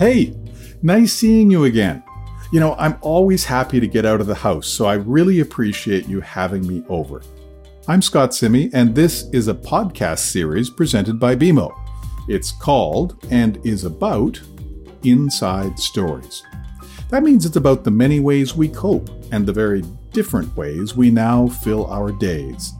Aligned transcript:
Hey, 0.00 0.34
nice 0.80 1.12
seeing 1.12 1.50
you 1.50 1.64
again. 1.64 2.02
You 2.54 2.58
know, 2.58 2.74
I'm 2.78 2.96
always 3.02 3.44
happy 3.44 3.80
to 3.80 3.86
get 3.86 4.06
out 4.06 4.22
of 4.22 4.26
the 4.26 4.34
house, 4.34 4.66
so 4.66 4.86
I 4.86 4.94
really 4.94 5.40
appreciate 5.40 6.08
you 6.08 6.22
having 6.22 6.66
me 6.66 6.82
over. 6.88 7.20
I'm 7.86 8.00
Scott 8.00 8.32
Simmie, 8.34 8.70
and 8.72 8.94
this 8.94 9.28
is 9.34 9.48
a 9.48 9.52
podcast 9.52 10.20
series 10.20 10.70
presented 10.70 11.20
by 11.20 11.36
BMO. 11.36 11.70
It's 12.30 12.50
called 12.50 13.22
and 13.30 13.60
is 13.66 13.84
about 13.84 14.40
Inside 15.02 15.78
Stories. 15.78 16.44
That 17.10 17.22
means 17.22 17.44
it's 17.44 17.56
about 17.56 17.84
the 17.84 17.90
many 17.90 18.20
ways 18.20 18.56
we 18.56 18.68
cope 18.68 19.10
and 19.32 19.44
the 19.44 19.52
very 19.52 19.82
different 20.12 20.56
ways 20.56 20.96
we 20.96 21.10
now 21.10 21.46
fill 21.46 21.84
our 21.88 22.10
days. 22.10 22.72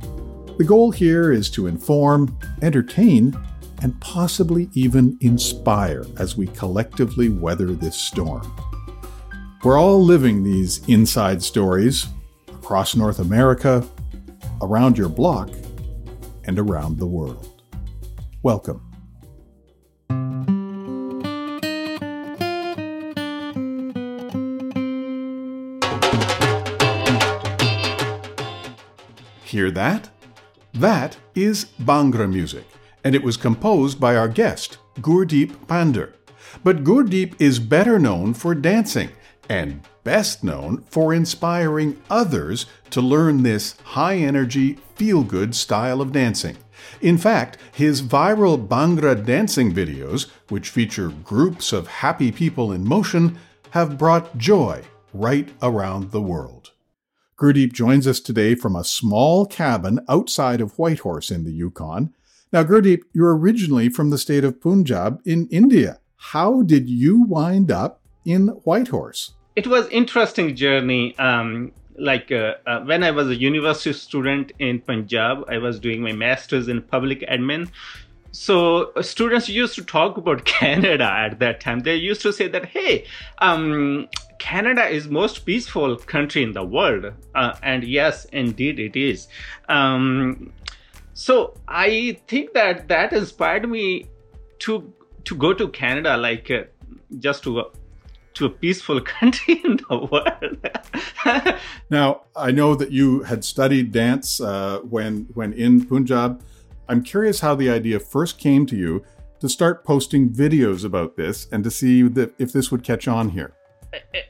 The 0.57 0.65
goal 0.65 0.91
here 0.91 1.33
is 1.33 1.51
to 1.51 1.67
inform, 1.67 2.39
entertain, 2.63 3.37
and 3.83 3.99
possibly 4.01 4.69
even 4.75 5.17
inspire 5.21 6.05
as 6.19 6.37
we 6.37 6.47
collectively 6.49 7.29
weather 7.29 7.73
this 7.73 7.97
storm. 7.97 8.55
We're 9.63 9.79
all 9.79 10.03
living 10.03 10.43
these 10.43 10.87
inside 10.89 11.43
stories 11.43 12.07
across 12.49 12.95
North 12.95 13.19
America, 13.19 13.87
around 14.63 14.97
your 14.97 15.09
block, 15.09 15.51
and 16.45 16.59
around 16.59 16.99
the 16.99 17.07
world. 17.07 17.63
Welcome. 18.43 18.87
Hear 29.45 29.71
that? 29.73 30.09
That 30.73 31.17
is 31.35 31.67
Bhangra 31.83 32.31
music, 32.31 32.65
and 33.05 33.15
it 33.15 33.23
was 33.23 33.37
composed 33.37 34.01
by 34.01 34.17
our 34.17 34.29
guest, 34.29 34.79
Gurdeep 35.01 35.67
Pandher. 35.67 36.15
But 36.65 36.85
Gurdeep 36.85 37.35
is 37.41 37.59
better 37.59 37.99
known 37.99 38.35
for 38.35 38.55
dancing 38.55 39.11
and 39.49 39.81
best 40.05 40.45
known 40.45 40.83
for 40.89 41.13
inspiring 41.13 42.01
others 42.09 42.67
to 42.91 43.01
learn 43.01 43.43
this 43.43 43.77
high 43.83 44.17
energy, 44.17 44.79
feel 44.95 45.25
good 45.25 45.55
style 45.55 46.01
of 46.01 46.13
dancing. 46.13 46.57
In 47.01 47.19
fact, 47.19 47.59
his 47.73 48.01
viral 48.01 48.67
Bhangra 48.67 49.25
dancing 49.25 49.73
videos, 49.73 50.31
which 50.49 50.71
feature 50.71 51.09
groups 51.09 51.73
of 51.73 51.87
happy 51.89 52.31
people 52.33 52.73
in 52.73 52.87
motion, 52.87 53.39
have 53.71 53.99
brought 53.99 54.39
joy 54.39 54.83
right 55.13 55.49
around 55.63 56.11
the 56.11 56.23
world. 56.23 56.71
Gurdeep 57.37 57.73
joins 57.73 58.07
us 58.07 58.21
today 58.21 58.55
from 58.55 58.77
a 58.77 58.85
small 58.85 59.47
cabin 59.47 60.01
outside 60.09 60.61
of 60.61 60.79
Whitehorse 60.79 61.31
in 61.31 61.45
the 61.45 61.53
Yukon. 61.53 62.15
Now, 62.53 62.65
Gurdeep, 62.65 63.03
you're 63.13 63.37
originally 63.37 63.89
from 63.89 64.11
the 64.11 64.19
state 64.19 64.45
of 64.45 64.61
Punjab 64.61 65.21
in 65.25 65.47
India. 65.49 66.01
How 66.17 66.63
did 66.63 66.89
you 66.89 67.23
wind 67.23 67.71
up 67.71 68.01
in 68.25 68.49
Whitehorse? 68.65 69.35
it 69.57 69.67
was 69.67 69.87
interesting 69.89 70.55
journey 70.55 71.17
um, 71.19 71.73
like 71.99 72.31
uh, 72.33 72.55
uh, 72.67 72.81
when 72.85 73.03
i 73.03 73.11
was 73.11 73.29
a 73.29 73.35
university 73.35 73.93
student 73.93 74.53
in 74.59 74.81
punjab 74.81 75.45
i 75.49 75.59
was 75.59 75.79
doing 75.79 76.01
my 76.01 76.13
masters 76.13 76.69
in 76.69 76.81
public 76.81 77.21
admin 77.23 77.69
so 78.33 78.93
uh, 78.93 79.03
students 79.03 79.49
used 79.49 79.75
to 79.75 79.85
talk 79.85 80.17
about 80.17 80.45
canada 80.61 81.05
at 81.05 81.39
that 81.41 81.61
time 81.61 81.81
they 81.81 81.95
used 81.95 82.23
to 82.23 82.33
say 82.33 82.49
that 82.49 82.65
hey 82.67 83.05
um, 83.39 84.09
canada 84.39 84.87
is 84.87 85.09
most 85.09 85.45
peaceful 85.45 85.97
country 85.97 86.43
in 86.43 86.53
the 86.53 86.65
world 86.65 87.13
uh, 87.35 87.55
and 87.63 87.85
yes 87.85 88.25
indeed 88.27 88.79
it 88.79 88.97
is 88.97 89.29
um, 89.69 90.53
so 91.27 91.35
i 91.69 92.19
think 92.33 92.53
that 92.59 92.89
that 92.89 93.13
inspired 93.21 93.69
me 93.77 93.85
to 94.59 94.73
to 95.25 95.35
go 95.45 95.53
to 95.61 95.69
canada 95.69 96.17
like 96.17 96.51
uh, 96.51 96.63
just 97.27 97.43
to 97.45 97.65
to 98.35 98.47
a 98.47 98.51
peaceful 98.51 99.01
country 99.19 99.61
in 99.65 99.79
the 99.89 99.99
world. 100.11 101.57
now, 101.91 102.23
I 102.35 102.51
know 102.51 102.75
that 102.75 102.91
you 102.91 103.23
had 103.23 103.45
studied 103.45 103.93
dance 103.93 104.41
uh, 104.41 104.81
when 104.83 105.29
when 105.35 105.53
in 105.53 105.85
Punjab. 105.87 106.43
I'm 106.89 107.03
curious 107.03 107.41
how 107.41 107.55
the 107.55 107.71
idea 107.71 108.01
first 108.01 108.39
came 108.39 108.67
to 108.67 108.77
you 108.77 109.05
to 109.41 109.49
start 109.49 109.85
posting 109.85 110.29
videos 110.29 110.85
about 110.85 111.17
this 111.17 111.47
and 111.53 111.63
to 111.65 111.71
see 111.71 112.03
that 112.03 112.35
if 112.39 112.53
this 112.53 112.71
would 112.73 112.83
catch 112.83 113.07
on 113.07 113.31
here. 113.31 113.53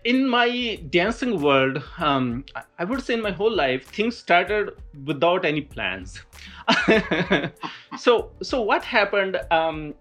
In 0.05 0.29
my 0.29 0.81
dancing 0.91 1.41
world, 1.41 1.83
um, 1.99 2.45
I 2.79 2.85
would 2.85 3.03
say 3.03 3.15
in 3.15 3.23
my 3.23 3.31
whole 3.31 3.55
life, 3.55 3.87
things 3.89 4.17
started 4.17 4.71
without 5.05 5.45
any 5.45 5.61
plans. 5.61 6.21
so, 7.99 8.31
so 8.43 8.63
what 8.63 8.85
happened? 8.85 9.41
Um, 9.51 9.95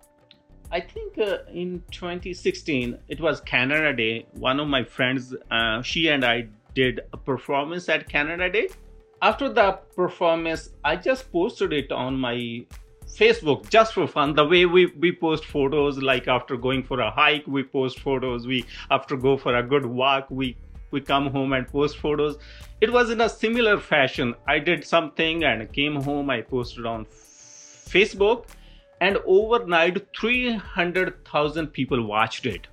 I 0.72 0.80
think 0.80 1.18
uh, 1.18 1.40
in 1.52 1.84
2016 1.92 2.98
it 3.08 3.20
was 3.20 3.42
Canada 3.42 3.94
Day. 3.94 4.28
One 4.34 4.60
of 4.60 4.68
my 4.68 4.84
friends, 4.84 5.36
uh, 5.50 5.82
she 5.82 6.08
and 6.10 6.24
I 6.24 6.48
did 6.76 7.02
a 7.12 7.18
performance 7.18 7.90
at 7.90 8.08
Canada 8.08 8.50
Day. 8.50 8.70
After 9.22 9.50
the 9.50 9.80
performance, 9.96 10.70
I 10.84 10.96
just 10.96 11.32
posted 11.32 11.74
it 11.74 11.92
on 11.92 12.18
my 12.18 12.66
Facebook 13.18 13.70
just 13.70 13.94
for 13.94 14.08
fun. 14.08 14.34
The 14.34 14.46
way 14.46 14.66
we, 14.66 14.88
we 14.88 15.12
post 15.12 15.46
photos, 15.46 15.98
like 15.98 16.28
after 16.28 16.56
going 16.56 16.84
for 16.84 17.00
a 17.00 17.12
hike, 17.12 17.46
we 17.48 17.64
post 17.64 18.00
photos. 18.00 18.48
We 18.48 18.66
after 18.92 19.18
go 19.18 19.38
for 19.38 19.56
a 19.56 19.64
good 19.64 19.86
walk, 19.86 20.28
we 20.30 20.56
we 20.92 21.02
come 21.02 21.28
home 21.28 21.54
and 21.54 21.68
post 21.68 21.98
photos. 21.98 22.38
It 22.82 22.92
was 22.92 23.10
in 23.10 23.22
a 23.22 23.30
similar 23.30 23.80
fashion. 23.80 24.34
I 24.48 24.60
did 24.60 24.84
something 24.84 25.44
and 25.44 25.72
came 25.72 26.02
home. 26.02 26.30
I 26.30 26.42
posted 26.42 26.86
on 26.86 27.06
Facebook 27.06 28.46
and 29.02 29.18
overnight 29.26 30.08
300,000 30.18 31.68
people 31.68 32.06
watched 32.06 32.46
it. 32.46 32.68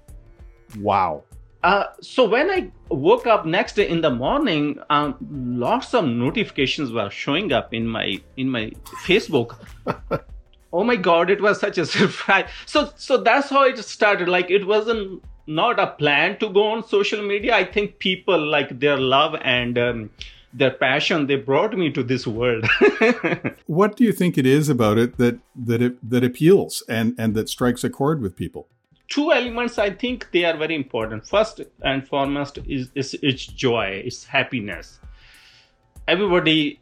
Wow. 0.79 1.25
Uh, 1.67 1.85
so 2.01 2.25
when 2.25 2.49
I 2.49 2.71
woke 2.91 3.27
up 3.27 3.45
next 3.45 3.75
day 3.75 3.89
in 3.89 4.01
the 4.01 4.11
morning, 4.11 4.79
um, 4.89 5.17
lots 5.59 5.95
of 5.95 6.05
notifications 6.05 6.93
were 6.93 7.11
showing 7.11 7.53
up 7.53 7.75
in 7.75 7.89
my 7.89 8.21
in 8.37 8.49
my 8.49 8.71
Facebook. 9.05 9.57
oh 10.73 10.85
my 10.85 10.95
God! 10.95 11.29
It 11.29 11.41
was 11.41 11.59
such 11.59 11.79
a 11.79 11.87
surprise. 11.95 12.49
So 12.67 12.93
so 12.95 13.17
that's 13.17 13.51
how 13.51 13.65
it 13.65 13.79
started. 13.79 14.29
Like 14.29 14.49
it 14.49 14.65
wasn't 14.65 15.25
not 15.49 15.81
a 15.81 15.89
plan 15.89 16.39
to 16.39 16.49
go 16.51 16.69
on 16.69 16.87
social 16.87 17.27
media. 17.33 17.57
I 17.57 17.65
think 17.65 17.99
people 17.99 18.39
like 18.39 18.79
their 18.79 18.97
love 18.97 19.35
and 19.43 19.77
um, 19.77 20.11
their 20.55 20.71
passion 20.71 21.27
they 21.27 21.37
brought 21.37 21.77
me 21.77 21.91
to 21.91 22.03
this 22.03 22.27
world 22.27 22.65
what 23.67 23.97
do 23.97 24.05
you 24.05 24.13
think 24.13 24.39
it 24.39 24.47
is 24.47 24.71
about 24.71 24.97
it 24.97 25.19
that 25.19 25.39
that 25.55 25.83
it 25.83 26.11
that 26.11 26.25
appeals 26.25 26.83
and 26.89 27.15
and 27.19 27.35
that 27.35 27.51
strikes 27.51 27.85
a 27.85 27.91
chord 27.91 28.23
with 28.23 28.35
people 28.37 28.67
two 29.09 29.33
elements 29.33 29.79
i 29.79 29.91
think 29.91 30.29
they 30.33 30.45
are 30.45 30.57
very 30.57 30.75
important 30.75 31.27
first 31.27 31.61
and 31.83 32.07
foremost 32.09 32.59
is, 32.67 32.91
is 32.95 33.17
it's 33.23 33.47
joy 33.47 34.03
it's 34.05 34.25
happiness 34.25 34.99
everybody 36.09 36.81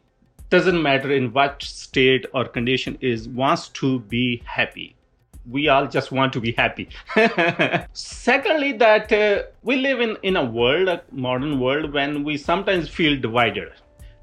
doesn't 0.49 0.81
matter 0.81 1.11
in 1.11 1.31
what 1.33 1.61
state 1.61 2.25
or 2.33 2.45
condition 2.45 2.97
is 3.01 3.27
wants 3.29 3.69
to 3.69 3.99
be 4.01 4.41
happy 4.45 4.95
we 5.49 5.67
all 5.69 5.87
just 5.87 6.11
want 6.11 6.33
to 6.33 6.39
be 6.39 6.51
happy. 6.51 6.89
Secondly, 7.93 8.73
that 8.73 9.11
uh, 9.11 9.43
we 9.63 9.77
live 9.77 10.01
in, 10.01 10.17
in 10.23 10.35
a 10.35 10.43
world, 10.43 10.87
a 10.87 11.03
modern 11.11 11.59
world, 11.59 11.93
when 11.93 12.23
we 12.23 12.37
sometimes 12.37 12.89
feel 12.89 13.19
divided. 13.19 13.69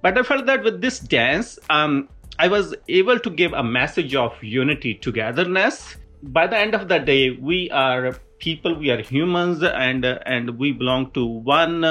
But 0.00 0.18
I 0.18 0.22
felt 0.22 0.46
that 0.46 0.64
with 0.64 0.80
this 0.80 0.98
dance, 0.98 1.58
um, 1.70 2.08
I 2.38 2.48
was 2.48 2.74
able 2.88 3.18
to 3.20 3.30
give 3.30 3.52
a 3.52 3.62
message 3.62 4.14
of 4.14 4.32
unity, 4.42 4.94
togetherness. 4.94 5.96
By 6.22 6.46
the 6.46 6.56
end 6.56 6.74
of 6.74 6.88
the 6.88 6.98
day, 6.98 7.30
we 7.30 7.70
are 7.70 8.12
people, 8.38 8.74
we 8.78 8.90
are 8.90 9.02
humans, 9.02 9.62
and 9.62 10.04
and 10.04 10.58
we 10.58 10.72
belong 10.72 11.10
to 11.12 11.24
one. 11.24 11.84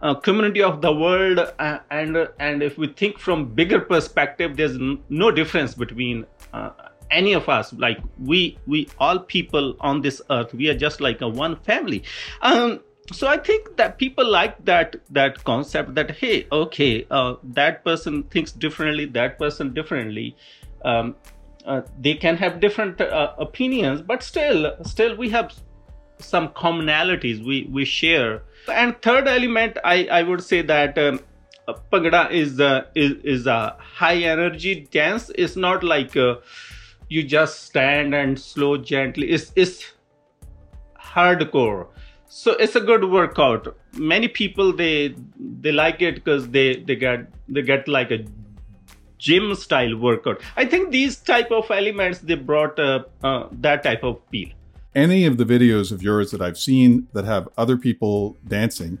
Uh, 0.00 0.14
community 0.14 0.62
of 0.62 0.80
the 0.80 0.92
world. 0.92 1.40
Uh, 1.58 1.78
and 1.90 2.28
and 2.38 2.62
if 2.62 2.78
we 2.78 2.86
think 2.86 3.18
from 3.18 3.52
bigger 3.52 3.80
perspective 3.80 4.56
there's 4.56 4.76
n- 4.76 5.02
no 5.08 5.32
difference 5.32 5.74
between 5.74 6.24
uh, 6.52 6.70
any 7.10 7.32
of 7.32 7.48
us. 7.48 7.72
Like 7.72 7.98
we 8.18 8.58
we 8.66 8.88
all 8.98 9.18
people 9.18 9.76
on 9.80 10.00
this 10.00 10.22
earth 10.30 10.54
we 10.54 10.68
are 10.68 10.78
just 10.78 11.00
like 11.00 11.20
a 11.20 11.28
one 11.28 11.56
family. 11.56 12.04
Um 12.42 12.80
so 13.10 13.26
i 13.26 13.38
think 13.38 13.74
that 13.76 13.98
people 13.98 14.30
like 14.30 14.62
that 14.66 14.96
that 15.10 15.42
concept 15.44 15.94
that 15.94 16.10
hey 16.10 16.46
okay 16.52 17.06
uh, 17.10 17.36
that 17.42 17.82
person 17.82 18.22
thinks 18.24 18.52
differently 18.52 19.06
that 19.06 19.38
person 19.38 19.72
differently. 19.72 20.36
Um, 20.84 21.16
uh, 21.68 21.82
they 22.00 22.14
can 22.14 22.36
have 22.36 22.60
different 22.60 23.00
uh, 23.00 23.34
opinions 23.38 24.02
but 24.02 24.22
still 24.22 24.74
still 24.82 25.16
we 25.16 25.28
have 25.28 25.52
some 26.18 26.48
commonalities 26.48 27.44
we 27.44 27.68
we 27.70 27.84
share. 27.84 28.42
And 28.72 29.00
third 29.02 29.28
element 29.28 29.78
i 29.84 29.96
i 30.18 30.22
would 30.22 30.42
say 30.42 30.62
that 30.62 30.98
um, 30.98 31.20
is, 32.30 32.60
uh, 32.60 32.84
is 32.94 33.12
is 33.24 33.46
a 33.46 33.76
high 33.78 34.16
energy 34.16 34.88
dance. 34.90 35.30
It's 35.34 35.56
not 35.56 35.84
like 35.84 36.16
uh, 36.16 36.36
you 37.08 37.22
just 37.22 37.64
stand 37.64 38.14
and 38.14 38.38
slow 38.38 38.76
gently. 38.78 39.30
It's, 39.30 39.52
it's 39.56 39.92
hardcore. 41.00 41.88
So 42.28 42.52
it's 42.52 42.76
a 42.76 42.80
good 42.80 43.04
workout. 43.04 43.76
Many 43.94 44.28
people 44.28 44.72
they 44.72 45.14
they 45.60 45.72
like 45.72 46.02
it 46.02 46.16
because 46.16 46.48
they 46.50 46.76
they 46.76 46.96
get 46.96 47.26
they 47.48 47.62
get 47.62 47.88
like 47.88 48.10
a 48.10 48.24
gym 49.18 49.54
style 49.54 49.96
workout 49.96 50.40
i 50.56 50.64
think 50.64 50.90
these 50.90 51.16
type 51.16 51.50
of 51.50 51.70
elements 51.70 52.20
they 52.20 52.34
brought 52.34 52.78
uh, 52.78 53.02
uh, 53.22 53.46
that 53.52 53.82
type 53.82 54.02
of 54.02 54.20
feel 54.30 54.48
any 54.94 55.26
of 55.26 55.36
the 55.36 55.44
videos 55.44 55.92
of 55.92 56.02
yours 56.02 56.32
that 56.32 56.40
I've 56.40 56.58
seen 56.58 57.06
that 57.12 57.24
have 57.24 57.48
other 57.56 57.76
people 57.76 58.36
dancing, 58.46 58.98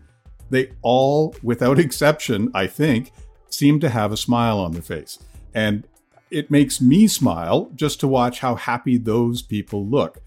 they 0.50 0.70
all, 0.82 1.34
without 1.42 1.78
exception, 1.86 2.50
I 2.54 2.66
think, 2.66 3.12
seem 3.50 3.80
to 3.80 3.88
have 3.88 4.12
a 4.12 4.16
smile 4.16 4.58
on 4.58 4.72
their 4.72 4.82
face. 4.82 5.18
And 5.54 5.86
it 6.30 6.50
makes 6.50 6.80
me 6.80 7.08
smile 7.08 7.70
just 7.74 8.00
to 8.00 8.08
watch 8.08 8.40
how 8.40 8.54
happy 8.54 8.98
those 8.98 9.42
people 9.42 9.84
look. 9.86 10.18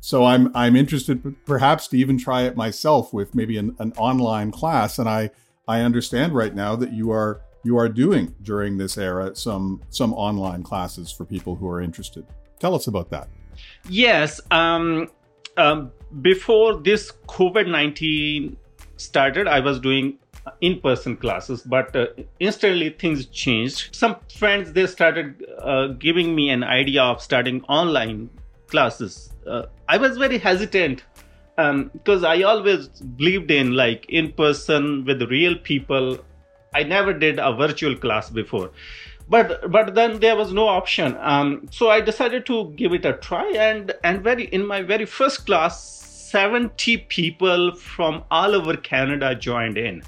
So 0.00 0.24
I'm 0.24 0.50
I'm 0.56 0.76
interested 0.76 1.34
perhaps 1.44 1.86
to 1.88 1.98
even 1.98 2.16
try 2.16 2.42
it 2.42 2.56
myself 2.56 3.12
with 3.12 3.34
maybe 3.34 3.58
an, 3.58 3.76
an 3.78 3.92
online 3.98 4.50
class. 4.50 4.98
And 4.98 5.06
I 5.06 5.30
I 5.68 5.82
understand 5.82 6.34
right 6.34 6.54
now 6.54 6.74
that 6.76 6.94
you 6.94 7.12
are 7.12 7.42
you 7.62 7.78
are 7.78 7.88
doing 7.88 8.34
during 8.42 8.78
this 8.78 8.96
era 8.96 9.34
some 9.34 9.80
some 9.90 10.12
online 10.14 10.62
classes 10.62 11.12
for 11.12 11.24
people 11.24 11.54
who 11.56 11.68
are 11.68 11.80
interested. 11.80 12.26
Tell 12.58 12.74
us 12.74 12.86
about 12.86 13.10
that. 13.10 13.28
Yes. 13.88 14.40
Um, 14.50 15.08
um, 15.56 15.92
before 16.22 16.80
this 16.80 17.12
COVID 17.26 17.68
nineteen 17.68 18.56
started, 18.96 19.46
I 19.46 19.60
was 19.60 19.80
doing 19.80 20.18
in-person 20.60 21.16
classes 21.16 21.62
but 21.62 21.94
uh, 21.94 22.06
instantly 22.38 22.90
things 22.90 23.26
changed 23.26 23.94
some 23.94 24.16
friends 24.34 24.72
they 24.72 24.86
started 24.86 25.44
uh, 25.60 25.88
giving 25.88 26.34
me 26.34 26.48
an 26.50 26.64
idea 26.64 27.02
of 27.02 27.20
starting 27.22 27.62
online 27.64 28.28
classes 28.68 29.32
uh, 29.46 29.66
i 29.88 29.96
was 29.96 30.16
very 30.16 30.38
hesitant 30.38 31.04
because 31.56 32.24
um, 32.24 32.30
i 32.30 32.42
always 32.42 32.88
believed 33.20 33.50
in 33.50 33.72
like 33.72 34.06
in 34.08 34.32
person 34.32 35.04
with 35.04 35.22
real 35.24 35.54
people 35.58 36.18
i 36.74 36.82
never 36.82 37.12
did 37.12 37.38
a 37.38 37.52
virtual 37.52 37.96
class 37.96 38.30
before 38.30 38.70
but 39.28 39.70
but 39.70 39.94
then 39.94 40.20
there 40.20 40.36
was 40.36 40.52
no 40.52 40.66
option 40.68 41.16
um, 41.20 41.66
so 41.70 41.90
i 41.90 42.00
decided 42.00 42.46
to 42.46 42.72
give 42.76 42.92
it 42.92 43.04
a 43.04 43.12
try 43.14 43.48
and 43.56 43.92
and 44.04 44.22
very 44.22 44.44
in 44.44 44.66
my 44.66 44.82
very 44.82 45.06
first 45.06 45.46
class 45.46 45.98
70 46.30 46.96
people 47.08 47.74
from 47.74 48.22
all 48.30 48.54
over 48.54 48.76
canada 48.76 49.34
joined 49.34 49.76
in 49.76 50.02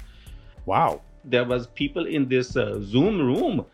Wow. 0.65 1.01
There 1.25 1.45
was 1.45 1.67
people 1.67 2.05
in 2.05 2.27
this 2.27 2.55
uh, 2.55 2.79
Zoom 2.81 3.19
room 3.19 3.65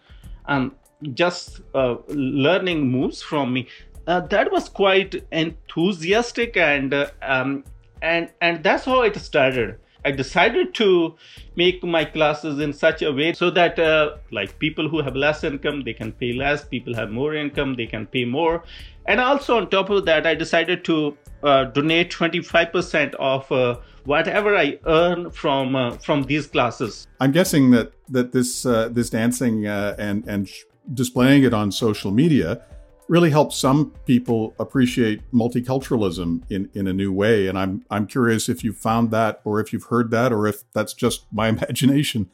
and 0.48 0.72
just 1.14 1.62
uh, 1.74 1.96
learning 2.08 2.90
moves 2.90 3.22
from 3.22 3.54
me. 3.54 3.68
Uh, 4.08 4.22
that 4.22 4.52
was 4.52 4.70
quite 4.70 5.24
enthusiastic 5.32 6.58
and 6.58 6.94
uh, 6.94 7.10
um, 7.22 7.64
and 8.02 8.30
and 8.42 8.64
that's 8.64 8.86
how 8.86 9.02
it 9.02 9.16
started. 9.18 9.78
I 10.06 10.12
decided 10.12 10.74
to 10.76 11.16
make 11.56 11.84
my 11.84 12.06
classes 12.06 12.60
in 12.60 12.74
such 12.74 13.02
a 13.02 13.12
way 13.12 13.34
so 13.34 13.50
that 13.52 13.78
uh, 13.78 14.16
like 14.32 14.58
people 14.60 14.88
who 14.88 15.02
have 15.02 15.16
less 15.16 15.44
income 15.44 15.84
they 15.84 15.94
can 15.94 16.12
pay 16.14 16.34
less 16.34 16.64
people 16.64 16.94
have 16.96 17.12
more 17.12 17.36
income 17.36 17.76
they 17.76 17.86
can 17.86 18.06
pay 18.08 18.26
more 18.26 18.64
and 19.08 19.20
also 19.20 19.58
on 19.58 19.70
top 19.70 19.90
of 19.90 20.06
that 20.06 20.26
i 20.26 20.34
decided 20.34 20.86
to 20.86 21.18
uh, 21.44 21.66
donate 21.66 22.12
25% 22.12 23.14
of 23.16 23.52
uh, 23.52 23.78
whatever 24.06 24.56
I 24.56 24.80
earn 24.86 25.32
from 25.32 25.76
uh, 25.76 25.92
from 25.92 26.24
these 26.24 26.48
classes. 26.48 27.08
I'm 27.20 27.32
guessing 27.32 27.72
that 27.72 27.94
that 28.10 28.32
this 28.32 28.66
uh, 28.66 28.90
this 28.90 29.10
dancing 29.10 29.68
uh, 29.68 29.96
and 29.98 30.28
and 30.28 30.50
displaying 30.94 31.44
it 31.44 31.54
on 31.54 31.72
social 31.72 32.12
media 32.12 32.62
really 33.10 33.32
helps 33.32 33.58
some 33.58 33.92
people 34.06 34.54
appreciate 34.60 35.20
multiculturalism 35.34 36.44
in 36.50 36.70
in 36.74 36.88
a 36.88 36.94
new 36.94 37.12
way. 37.12 37.48
And 37.48 37.58
I'm 37.58 37.84
I'm 37.90 38.08
curious 38.08 38.48
if 38.48 38.64
you 38.64 38.72
found 38.72 39.12
that, 39.12 39.42
or 39.44 39.60
if 39.60 39.74
you've 39.74 39.86
heard 39.86 40.12
that, 40.12 40.32
or 40.32 40.48
if 40.48 40.64
that's 40.72 40.94
just 40.94 41.26
my 41.34 41.50
imagination. 41.56 42.30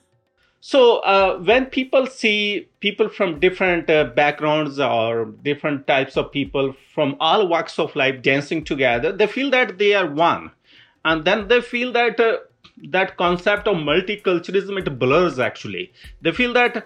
So 0.59 0.97
uh, 0.97 1.37
when 1.39 1.67
people 1.67 2.07
see 2.07 2.69
people 2.79 3.07
from 3.07 3.39
different 3.39 3.89
uh, 3.89 4.05
backgrounds 4.05 4.79
or 4.79 5.25
different 5.43 5.85
types 5.85 6.17
of 6.17 6.31
people 6.31 6.73
from 6.93 7.15
all 7.19 7.47
walks 7.47 7.77
of 7.77 7.95
life 7.95 8.23
dancing 8.23 8.63
together, 8.63 9.11
they 9.11 9.27
feel 9.27 9.51
that 9.51 9.77
they 9.77 9.93
are 9.93 10.09
one, 10.09 10.51
and 11.05 11.23
then 11.23 11.47
they 11.47 11.61
feel 11.61 11.91
that 11.93 12.19
uh, 12.19 12.37
that 12.89 13.15
concept 13.15 13.67
of 13.67 13.77
multiculturalism 13.77 14.79
it 14.79 14.99
blurs. 14.99 15.39
Actually, 15.39 15.93
they 16.21 16.31
feel 16.31 16.51
that 16.53 16.85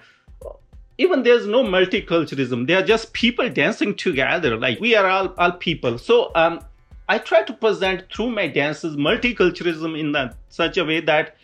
even 1.00 1.24
there's 1.24 1.48
no 1.48 1.64
multiculturalism; 1.64 2.68
they 2.68 2.76
are 2.76 2.86
just 2.86 3.14
people 3.14 3.50
dancing 3.50 3.96
together. 3.96 4.58
Like 4.58 4.80
we 4.80 4.96
are 4.96 5.08
all 5.08 5.34
all 5.38 5.54
people. 5.54 5.98
So 5.98 6.32
um, 6.36 6.60
I 7.08 7.18
try 7.18 7.42
to 7.44 7.54
present 7.54 8.04
through 8.14 8.32
my 8.32 8.48
dances 8.48 8.96
multiculturalism 8.96 9.98
in 9.98 10.16
such 10.50 10.78
a 10.78 10.86
way 10.86 11.00
that 11.02 11.36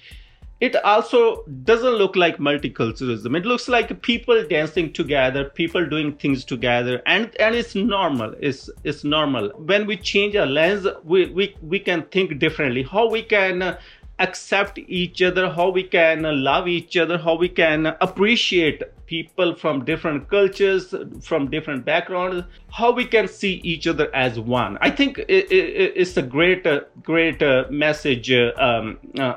it 0.61 0.75
also 0.85 1.43
doesn't 1.63 1.95
look 2.01 2.15
like 2.15 2.37
multiculturalism 2.37 3.35
it 3.37 3.45
looks 3.45 3.67
like 3.67 4.01
people 4.01 4.41
dancing 4.47 4.91
together 4.93 5.43
people 5.43 5.85
doing 5.85 6.13
things 6.13 6.45
together 6.45 7.01
and 7.05 7.35
and 7.41 7.55
it's 7.55 7.75
normal 7.75 8.33
it's 8.39 8.69
it's 8.85 9.03
normal 9.03 9.49
when 9.71 9.85
we 9.85 9.97
change 9.97 10.33
our 10.35 10.45
lens 10.45 10.87
we 11.03 11.25
we, 11.31 11.53
we 11.61 11.77
can 11.77 12.03
think 12.03 12.39
differently 12.39 12.83
how 12.83 13.05
we 13.09 13.21
can 13.21 13.77
accept 14.19 14.79
each 14.87 15.21
other 15.21 15.49
how 15.49 15.69
we 15.69 15.83
can 15.83 16.21
love 16.43 16.67
each 16.67 16.95
other 16.95 17.17
how 17.17 17.35
we 17.35 17.49
can 17.49 17.87
appreciate 18.01 18.81
people 19.05 19.53
from 19.55 19.83
different 19.85 20.29
cultures 20.29 20.93
from 21.21 21.49
different 21.49 21.83
backgrounds 21.85 22.43
how 22.71 22.91
we 22.91 23.05
can 23.05 23.27
see 23.27 23.55
each 23.63 23.85
other 23.87 24.13
as 24.15 24.39
one 24.39 24.77
i 24.81 24.89
think 24.89 25.19
it, 25.19 25.51
it, 25.51 25.93
it's 25.95 26.15
a 26.17 26.21
great 26.21 26.65
uh, 26.65 26.79
great 27.03 27.43
uh, 27.43 27.65
message 27.69 28.31
uh, 28.31 28.51
um, 28.57 28.97
uh, 29.19 29.35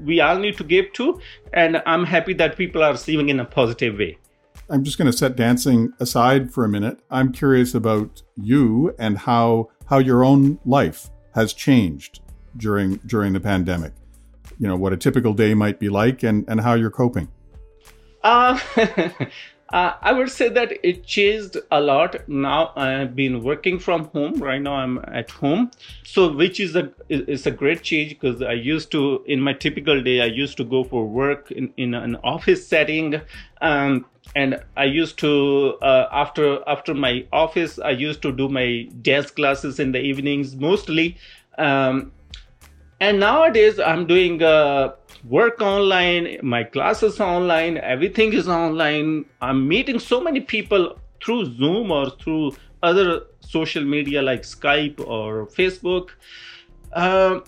we 0.00 0.20
all 0.20 0.38
need 0.38 0.56
to 0.58 0.64
give 0.64 0.92
to. 0.94 1.20
And 1.52 1.82
I'm 1.86 2.04
happy 2.04 2.34
that 2.34 2.56
people 2.56 2.82
are 2.82 2.92
receiving 2.92 3.28
in 3.28 3.40
a 3.40 3.44
positive 3.44 3.98
way. 3.98 4.18
I'm 4.68 4.82
just 4.82 4.98
going 4.98 5.10
to 5.10 5.16
set 5.16 5.36
dancing 5.36 5.92
aside 6.00 6.52
for 6.52 6.64
a 6.64 6.68
minute. 6.68 6.98
I'm 7.10 7.32
curious 7.32 7.74
about 7.74 8.22
you 8.36 8.94
and 8.98 9.18
how 9.18 9.70
how 9.86 9.98
your 9.98 10.24
own 10.24 10.58
life 10.64 11.10
has 11.34 11.52
changed 11.52 12.20
during 12.56 12.96
during 13.06 13.32
the 13.32 13.40
pandemic. 13.40 13.92
You 14.58 14.68
know 14.68 14.76
what 14.76 14.92
a 14.92 14.96
typical 14.96 15.34
day 15.34 15.54
might 15.54 15.78
be 15.78 15.88
like, 15.88 16.22
and 16.22 16.44
and 16.48 16.60
how 16.60 16.74
you're 16.74 16.90
coping. 16.90 17.28
Uh, 18.22 18.58
Uh, 19.72 19.94
I 20.00 20.12
would 20.12 20.30
say 20.30 20.48
that 20.48 20.72
it 20.84 21.04
changed 21.04 21.56
a 21.72 21.80
lot. 21.80 22.28
Now 22.28 22.72
I've 22.76 23.16
been 23.16 23.42
working 23.42 23.80
from 23.80 24.04
home. 24.06 24.34
Right 24.40 24.62
now 24.62 24.74
I'm 24.74 24.98
at 25.08 25.30
home, 25.30 25.72
so 26.04 26.32
which 26.32 26.60
is 26.60 26.76
a 26.76 26.92
is 27.08 27.46
a 27.46 27.50
great 27.50 27.82
change 27.82 28.10
because 28.10 28.42
I 28.42 28.52
used 28.52 28.92
to 28.92 29.24
in 29.26 29.40
my 29.40 29.54
typical 29.54 30.00
day 30.00 30.20
I 30.20 30.26
used 30.26 30.56
to 30.58 30.64
go 30.64 30.84
for 30.84 31.04
work 31.04 31.50
in, 31.50 31.72
in 31.76 31.94
an 31.94 32.16
office 32.22 32.66
setting, 32.66 33.20
um, 33.60 34.06
and 34.36 34.62
I 34.76 34.84
used 34.84 35.18
to 35.18 35.74
uh, 35.82 36.08
after 36.12 36.60
after 36.68 36.94
my 36.94 37.26
office 37.32 37.80
I 37.80 37.90
used 37.90 38.22
to 38.22 38.30
do 38.30 38.48
my 38.48 38.88
dance 39.02 39.32
classes 39.32 39.80
in 39.80 39.90
the 39.90 40.00
evenings 40.00 40.54
mostly, 40.54 41.16
um, 41.58 42.12
and 43.06 43.20
nowadays 43.20 43.78
I'm 43.78 44.06
doing. 44.06 44.42
Uh, 44.42 44.94
work 45.28 45.60
online, 45.60 46.38
my 46.42 46.62
classes 46.62 47.20
online, 47.20 47.78
everything 47.78 48.32
is 48.32 48.48
online. 48.48 49.24
I'm 49.40 49.66
meeting 49.66 49.98
so 49.98 50.20
many 50.20 50.40
people 50.40 50.98
through 51.24 51.56
Zoom 51.56 51.90
or 51.90 52.10
through 52.10 52.52
other 52.82 53.22
social 53.40 53.84
media 53.84 54.22
like 54.22 54.42
Skype 54.42 55.00
or 55.00 55.46
Facebook. 55.46 56.10
Uh, 56.92 57.40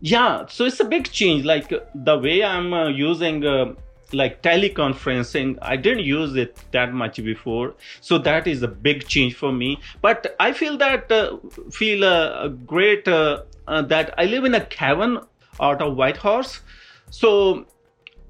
yeah, 0.00 0.46
so 0.46 0.64
it's 0.64 0.80
a 0.80 0.84
big 0.84 1.10
change. 1.10 1.44
Like 1.44 1.72
the 1.94 2.18
way 2.18 2.44
I'm 2.44 2.72
uh, 2.72 2.88
using 2.88 3.44
uh, 3.44 3.74
like 4.12 4.42
teleconferencing, 4.42 5.58
I 5.62 5.76
didn't 5.76 6.04
use 6.04 6.36
it 6.36 6.58
that 6.72 6.92
much 6.92 7.16
before, 7.16 7.74
so 8.00 8.18
that 8.18 8.46
is 8.46 8.62
a 8.62 8.68
big 8.68 9.06
change 9.08 9.34
for 9.34 9.52
me. 9.52 9.80
But 10.02 10.36
I 10.38 10.52
feel 10.52 10.76
that 10.78 11.10
uh, 11.10 11.38
feel 11.70 12.04
a 12.04 12.48
great 12.48 13.08
uh, 13.08 13.42
uh, 13.66 13.82
that 13.82 14.14
I 14.18 14.24
live 14.24 14.44
in 14.44 14.54
a 14.54 14.64
cabin 14.64 15.20
out 15.60 15.80
of 15.80 15.96
Whitehorse 15.96 16.60
so 17.10 17.66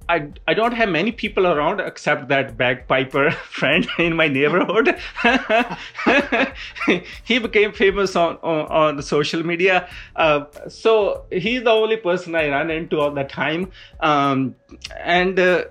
I, 0.08 0.28
I 0.46 0.54
don't 0.54 0.72
have 0.72 0.88
many 0.88 1.12
people 1.12 1.46
around 1.46 1.80
except 1.80 2.28
that 2.28 2.56
bagpiper 2.56 3.30
friend 3.50 3.86
in 3.98 4.14
my 4.16 4.28
neighborhood. 4.28 4.96
he 7.24 7.38
became 7.38 7.72
famous 7.72 8.14
on, 8.16 8.36
on, 8.42 8.66
on 8.66 9.02
social 9.02 9.44
media. 9.44 9.88
Uh, 10.14 10.44
so 10.68 11.24
he's 11.30 11.62
the 11.62 11.70
only 11.70 11.96
person 11.96 12.34
I 12.34 12.48
run 12.50 12.70
into 12.70 13.00
all 13.00 13.12
the 13.12 13.24
time. 13.24 13.70
Um, 14.00 14.56
and 15.02 15.38
uh, 15.38 15.64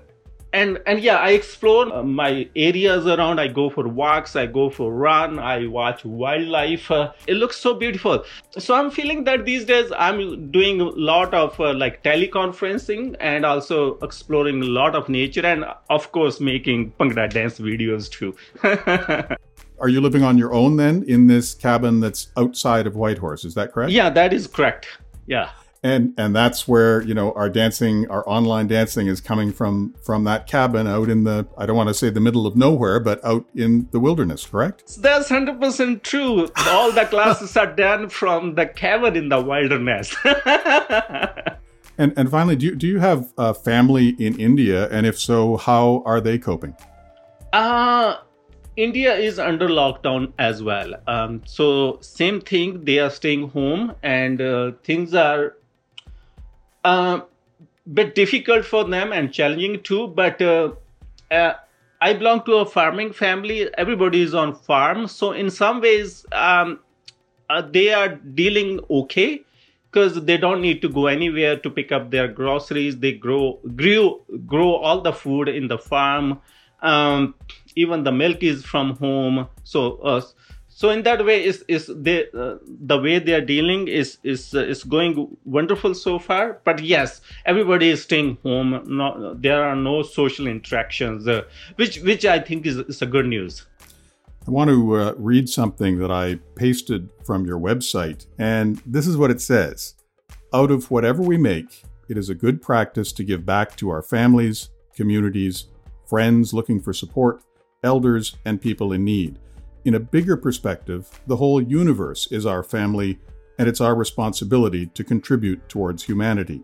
and 0.54 0.80
and 0.86 1.00
yeah 1.00 1.16
i 1.16 1.30
explore 1.30 1.92
uh, 1.92 2.02
my 2.02 2.48
areas 2.54 3.06
around. 3.06 3.40
I 3.40 3.48
go 3.48 3.68
for 3.68 3.86
walks 3.88 4.36
i 4.36 4.46
go 4.46 4.70
for 4.70 4.92
run 4.92 5.38
i 5.38 5.66
watch 5.66 6.04
wildlife. 6.04 6.90
Uh, 6.90 7.12
it 7.26 7.34
looks 7.34 7.56
so 7.56 7.74
beautiful. 7.74 8.24
So 8.58 8.74
i'm 8.74 8.90
feeling 8.90 9.24
that 9.24 9.44
these 9.44 9.64
days 9.64 9.92
i'm 9.98 10.50
doing 10.50 10.80
a 10.80 10.84
lot 10.84 11.34
of 11.34 11.58
uh, 11.60 11.74
like 11.74 12.02
teleconferencing 12.04 13.16
and 13.20 13.44
also 13.44 13.98
exploring 13.98 14.62
a 14.62 14.66
lot 14.66 14.94
of 14.94 15.08
nature 15.08 15.44
and 15.44 15.64
of 15.90 16.10
course 16.12 16.40
making 16.40 16.92
bhangra 17.00 17.28
dance 17.28 17.58
videos 17.58 18.10
too. 18.10 18.34
Are 19.80 19.88
you 19.88 20.00
living 20.00 20.22
on 20.22 20.38
your 20.38 20.54
own 20.54 20.76
then 20.76 21.02
in 21.08 21.26
this 21.26 21.52
cabin 21.52 22.00
that's 22.00 22.28
outside 22.36 22.86
of 22.86 22.94
whitehorse? 22.94 23.44
Is 23.44 23.54
that 23.54 23.72
correct? 23.72 23.92
Yeah 23.92 24.10
that 24.10 24.32
is 24.32 24.46
correct. 24.46 24.86
Yeah 25.26 25.50
and 25.84 26.14
and 26.16 26.34
that's 26.34 26.66
where 26.66 27.02
you 27.02 27.14
know 27.14 27.30
our 27.32 27.48
dancing 27.48 28.08
our 28.10 28.26
online 28.28 28.66
dancing 28.66 29.06
is 29.06 29.20
coming 29.20 29.52
from 29.52 29.94
from 30.02 30.24
that 30.24 30.46
cabin 30.46 30.86
out 30.86 31.10
in 31.10 31.24
the 31.24 31.46
i 31.58 31.66
don't 31.66 31.76
want 31.76 31.88
to 31.88 31.94
say 31.94 32.08
the 32.08 32.20
middle 32.20 32.46
of 32.46 32.56
nowhere 32.56 32.98
but 32.98 33.22
out 33.24 33.44
in 33.54 33.86
the 33.92 34.00
wilderness 34.00 34.46
correct? 34.46 34.96
That's 34.98 35.28
100% 35.28 36.02
true. 36.02 36.48
All 36.68 36.90
the 36.90 37.04
classes 37.04 37.56
are 37.56 37.72
done 37.72 38.08
from 38.08 38.54
the 38.54 38.66
cabin 38.66 39.14
in 39.14 39.28
the 39.28 39.40
wilderness. 39.40 40.16
And 41.96 42.12
and 42.16 42.28
finally 42.28 42.56
do 42.56 42.66
you, 42.66 42.74
do 42.74 42.88
you 42.88 42.98
have 42.98 43.32
a 43.38 43.54
family 43.54 44.16
in 44.18 44.36
india? 44.40 44.88
And 44.90 45.06
if 45.06 45.16
so 45.16 45.56
how 45.56 46.02
are 46.04 46.20
they 46.20 46.38
coping? 46.38 46.74
Uh 47.52 48.16
India 48.76 49.14
is 49.14 49.38
under 49.38 49.68
lockdown 49.68 50.32
as 50.36 50.60
well. 50.60 50.94
Um, 51.06 51.42
so 51.46 51.98
same 52.00 52.40
thing, 52.40 52.84
they 52.84 52.98
are 52.98 53.10
staying 53.10 53.50
home, 53.50 53.94
and 54.02 54.40
uh, 54.40 54.72
things 54.82 55.14
are 55.14 55.54
uh, 56.84 57.20
bit 57.92 58.14
difficult 58.14 58.64
for 58.64 58.84
them 58.84 59.12
and 59.12 59.32
challenging 59.32 59.82
too. 59.82 60.08
But 60.08 60.40
uh, 60.40 60.72
uh, 61.30 61.54
I 62.00 62.12
belong 62.12 62.44
to 62.44 62.56
a 62.56 62.66
farming 62.66 63.12
family. 63.12 63.68
Everybody 63.76 64.22
is 64.22 64.34
on 64.34 64.54
farm, 64.54 65.08
so 65.08 65.32
in 65.32 65.50
some 65.50 65.80
ways 65.80 66.26
um, 66.32 66.80
uh, 67.50 67.62
they 67.62 67.92
are 67.92 68.08
dealing 68.08 68.80
okay 68.90 69.44
because 69.90 70.24
they 70.24 70.36
don't 70.36 70.60
need 70.60 70.82
to 70.82 70.88
go 70.88 71.06
anywhere 71.06 71.56
to 71.56 71.70
pick 71.70 71.92
up 71.92 72.10
their 72.10 72.28
groceries. 72.28 72.98
They 72.98 73.12
grow 73.12 73.60
grew 73.76 74.20
grow 74.46 74.74
all 74.74 75.00
the 75.00 75.12
food 75.12 75.48
in 75.48 75.68
the 75.68 75.78
farm. 75.78 76.40
Um, 76.82 77.34
even 77.76 78.04
the 78.04 78.12
milk 78.12 78.42
is 78.42 78.64
from 78.64 78.96
home. 78.96 79.48
So 79.62 79.96
uh, 79.98 80.20
so 80.76 80.90
in 80.90 81.04
that 81.04 81.24
way 81.24 81.44
is 81.44 81.64
is 81.68 81.88
they 81.94 82.26
uh, 82.34 82.56
the 82.66 82.98
way 82.98 83.20
they 83.20 83.32
are 83.32 83.40
dealing 83.40 83.86
is 83.86 84.18
is 84.24 84.54
uh, 84.54 84.58
is 84.58 84.82
going 84.82 85.36
wonderful 85.44 85.94
so 85.94 86.18
far. 86.18 86.60
But 86.64 86.82
yes 86.82 87.20
everybody 87.46 87.90
is 87.90 88.02
staying 88.02 88.38
home. 88.42 88.82
No, 88.84 89.34
there 89.34 89.62
are 89.62 89.76
no 89.76 90.02
social 90.02 90.48
interactions 90.48 91.28
uh, 91.28 91.42
which 91.76 92.00
which 92.00 92.24
i 92.24 92.40
think 92.40 92.66
is, 92.66 92.78
is 92.78 93.00
a 93.02 93.06
good 93.06 93.26
news. 93.26 93.66
I 94.48 94.50
want 94.50 94.68
to 94.68 94.96
uh, 94.96 95.14
read 95.16 95.48
something 95.48 95.98
that 96.00 96.10
i 96.10 96.40
pasted 96.56 97.08
from 97.24 97.46
your 97.46 97.60
website 97.60 98.26
and 98.38 98.82
this 98.84 99.06
is 99.06 99.16
what 99.16 99.30
it 99.30 99.40
says. 99.40 99.94
Out 100.52 100.72
of 100.72 100.90
whatever 100.90 101.22
we 101.22 101.36
make 101.36 101.84
it 102.08 102.18
is 102.18 102.30
a 102.30 102.34
good 102.34 102.60
practice 102.60 103.12
to 103.12 103.22
give 103.22 103.46
back 103.46 103.76
to 103.76 103.90
our 103.90 104.02
families 104.02 104.70
communities 104.96 105.68
friends 106.04 106.52
looking 106.52 106.80
for 106.80 106.92
support 106.92 107.44
elders 107.84 108.34
and 108.44 108.60
people 108.60 108.92
in 108.92 109.04
need 109.04 109.38
in 109.84 109.94
a 109.94 110.00
bigger 110.00 110.36
perspective, 110.36 111.08
the 111.26 111.36
whole 111.36 111.60
universe 111.60 112.30
is 112.32 112.46
our 112.46 112.62
family, 112.62 113.18
and 113.58 113.68
it's 113.68 113.80
our 113.80 113.94
responsibility 113.94 114.86
to 114.86 115.04
contribute 115.04 115.68
towards 115.68 116.02
humanity. 116.02 116.62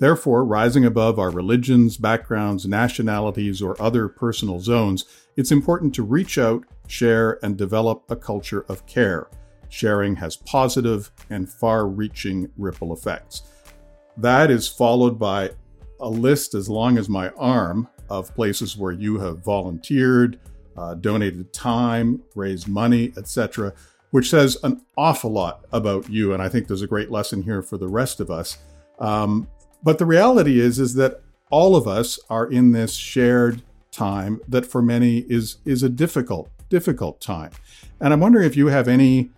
Therefore, 0.00 0.44
rising 0.44 0.84
above 0.84 1.18
our 1.18 1.30
religions, 1.30 1.96
backgrounds, 1.96 2.66
nationalities, 2.66 3.62
or 3.62 3.80
other 3.80 4.08
personal 4.08 4.60
zones, 4.60 5.04
it's 5.36 5.52
important 5.52 5.94
to 5.94 6.02
reach 6.02 6.38
out, 6.38 6.64
share, 6.86 7.38
and 7.44 7.56
develop 7.56 8.04
a 8.08 8.16
culture 8.16 8.64
of 8.68 8.86
care. 8.86 9.28
Sharing 9.68 10.16
has 10.16 10.36
positive 10.36 11.10
and 11.30 11.48
far 11.48 11.86
reaching 11.86 12.50
ripple 12.56 12.92
effects. 12.92 13.42
That 14.16 14.50
is 14.50 14.66
followed 14.68 15.18
by 15.18 15.50
a 16.00 16.08
list 16.08 16.54
as 16.54 16.68
long 16.68 16.98
as 16.98 17.08
my 17.08 17.28
arm 17.30 17.88
of 18.08 18.34
places 18.34 18.76
where 18.76 18.92
you 18.92 19.18
have 19.18 19.44
volunteered, 19.44 20.38
uh, 20.78 20.94
donated 20.94 21.52
time, 21.52 22.22
raised 22.34 22.68
money, 22.68 23.12
etc., 23.16 23.74
which 24.10 24.30
says 24.30 24.56
an 24.62 24.80
awful 24.96 25.30
lot 25.30 25.64
about 25.72 26.08
you. 26.08 26.32
And 26.32 26.42
I 26.42 26.48
think 26.48 26.66
there's 26.66 26.82
a 26.82 26.86
great 26.86 27.10
lesson 27.10 27.42
here 27.42 27.62
for 27.62 27.76
the 27.76 27.88
rest 27.88 28.20
of 28.20 28.30
us. 28.30 28.58
Um, 28.98 29.48
but 29.82 29.98
the 29.98 30.06
reality 30.06 30.60
is, 30.60 30.78
is 30.78 30.94
that 30.94 31.20
all 31.50 31.76
of 31.76 31.86
us 31.86 32.18
are 32.30 32.46
in 32.46 32.72
this 32.72 32.94
shared 32.94 33.62
time 33.90 34.40
that 34.46 34.66
for 34.66 34.80
many 34.82 35.18
is 35.28 35.58
is 35.64 35.82
a 35.82 35.88
difficult, 35.88 36.50
difficult 36.68 37.20
time. 37.20 37.50
And 38.00 38.12
I'm 38.12 38.20
wondering 38.20 38.46
if 38.46 38.56
you 38.56 38.68
have 38.68 38.88
any 38.88 39.30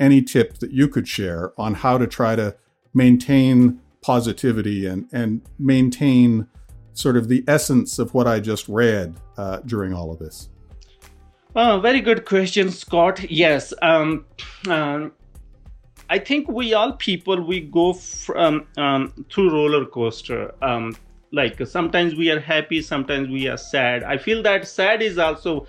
any 0.00 0.22
tip 0.22 0.58
that 0.58 0.72
you 0.72 0.88
could 0.88 1.08
share 1.08 1.52
on 1.58 1.74
how 1.74 1.98
to 1.98 2.06
try 2.06 2.36
to 2.36 2.56
maintain 2.92 3.80
positivity 4.02 4.86
and 4.86 5.08
and 5.12 5.42
maintain 5.58 6.48
sort 6.94 7.16
of 7.16 7.28
the 7.28 7.44
essence 7.46 7.98
of 7.98 8.12
what 8.12 8.26
I 8.26 8.40
just 8.40 8.68
read 8.68 9.14
uh, 9.36 9.58
during 9.64 9.92
all 9.94 10.10
of 10.10 10.18
this. 10.18 10.48
Oh, 11.56 11.80
very 11.80 12.00
good 12.00 12.26
question, 12.26 12.70
Scott. 12.70 13.30
Yes, 13.30 13.72
um, 13.80 14.26
um, 14.68 15.12
I 16.10 16.18
think 16.18 16.46
we 16.46 16.74
all 16.74 16.92
people 16.92 17.40
we 17.42 17.60
go 17.60 17.94
from 17.94 18.66
um, 18.76 19.12
through 19.32 19.50
roller 19.50 19.86
coaster. 19.86 20.54
Um, 20.62 20.94
like 21.32 21.66
sometimes 21.66 22.14
we 22.14 22.30
are 22.30 22.38
happy, 22.38 22.82
sometimes 22.82 23.28
we 23.30 23.48
are 23.48 23.56
sad. 23.56 24.02
I 24.04 24.18
feel 24.18 24.42
that 24.42 24.68
sad 24.68 25.00
is 25.00 25.16
also 25.18 25.66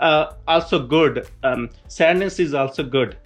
uh, 0.00 0.32
also 0.48 0.84
good. 0.84 1.28
Um, 1.44 1.70
sadness 1.86 2.40
is 2.40 2.52
also 2.52 2.82
good. 2.82 3.16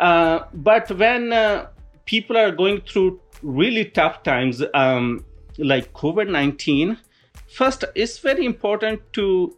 Uh, 0.00 0.44
but 0.54 0.90
when 0.90 1.32
uh, 1.34 1.68
people 2.06 2.36
are 2.36 2.50
going 2.50 2.80
through 2.80 3.20
really 3.42 3.84
tough 3.84 4.22
times, 4.22 4.62
um, 4.72 5.24
like 5.58 5.92
COVID 5.92 6.30
nineteen, 6.30 6.98
first 7.46 7.84
it's 7.94 8.18
very 8.18 8.46
important 8.46 9.00
to 9.12 9.54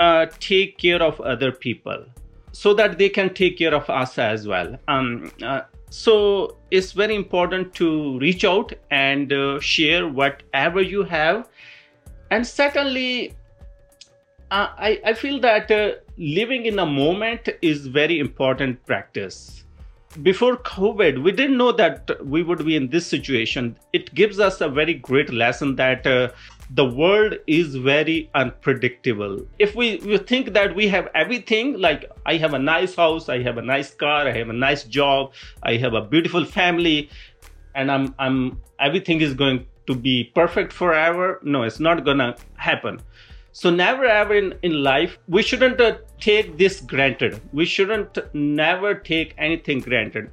uh, 0.00 0.26
take 0.38 0.78
care 0.78 1.02
of 1.02 1.20
other 1.20 1.52
people 1.52 2.04
so 2.52 2.74
that 2.74 2.98
they 2.98 3.08
can 3.08 3.34
take 3.34 3.58
care 3.58 3.74
of 3.74 3.88
us 3.90 4.18
as 4.18 4.46
well. 4.46 4.76
Um, 4.88 5.30
uh, 5.42 5.62
so 5.90 6.56
it's 6.70 6.92
very 6.92 7.14
important 7.14 7.74
to 7.74 8.18
reach 8.18 8.44
out 8.44 8.72
and 8.90 9.32
uh, 9.32 9.60
share 9.60 10.08
whatever 10.08 10.82
you 10.82 11.02
have. 11.04 11.48
And 12.30 12.46
secondly, 12.46 13.34
uh, 14.50 14.68
I, 14.76 15.00
I 15.04 15.14
feel 15.14 15.40
that 15.40 15.70
uh, 15.70 15.92
living 16.16 16.66
in 16.66 16.78
a 16.78 16.86
moment 16.86 17.48
is 17.62 17.86
very 17.86 18.18
important 18.18 18.84
practice. 18.86 19.64
Before 20.22 20.56
COVID, 20.56 21.22
we 21.22 21.32
didn't 21.32 21.58
know 21.58 21.72
that 21.72 22.10
we 22.24 22.42
would 22.42 22.64
be 22.64 22.76
in 22.76 22.88
this 22.88 23.06
situation. 23.06 23.76
It 23.92 24.14
gives 24.14 24.40
us 24.40 24.60
a 24.60 24.68
very 24.68 24.94
great 24.94 25.32
lesson 25.32 25.76
that 25.76 26.06
uh, 26.06 26.30
the 26.70 26.84
world 26.84 27.34
is 27.46 27.74
very 27.76 28.30
unpredictable. 28.34 29.46
If 29.58 29.74
we, 29.74 29.96
we 30.04 30.18
think 30.18 30.52
that 30.52 30.74
we 30.74 30.88
have 30.88 31.08
everything, 31.14 31.80
like 31.80 32.10
I 32.26 32.36
have 32.36 32.54
a 32.54 32.58
nice 32.58 32.94
house, 32.94 33.28
I 33.28 33.42
have 33.42 33.56
a 33.58 33.62
nice 33.62 33.94
car, 33.94 34.26
I 34.28 34.32
have 34.32 34.50
a 34.50 34.54
nice 34.54 34.84
job, 34.84 35.32
I 35.62 35.76
have 35.76 35.94
a 35.94 36.02
beautiful 36.02 36.44
family, 36.44 37.08
and 37.74 37.90
I'm 37.90 38.14
I'm 38.18 38.60
everything 38.80 39.20
is 39.20 39.34
going 39.34 39.66
to 39.86 39.94
be 39.94 40.24
perfect 40.34 40.72
forever. 40.72 41.40
No, 41.42 41.62
it's 41.62 41.80
not 41.80 42.04
gonna 42.04 42.36
happen. 42.56 43.00
So 43.52 43.70
never 43.70 44.04
ever 44.04 44.34
in, 44.34 44.54
in 44.62 44.82
life 44.82 45.18
we 45.26 45.42
shouldn't 45.42 45.80
uh, 45.80 45.96
take 46.20 46.58
this 46.58 46.80
granted. 46.80 47.40
We 47.52 47.64
shouldn't 47.64 48.18
never 48.34 48.94
take 48.94 49.34
anything 49.38 49.80
granted. 49.80 50.30